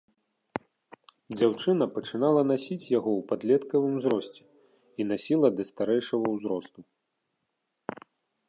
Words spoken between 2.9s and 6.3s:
яго ў падлеткавым узросце і насіла да старэйшага